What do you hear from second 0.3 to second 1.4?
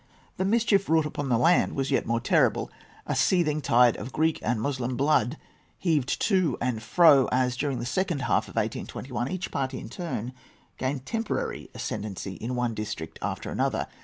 The mischief wrought upon the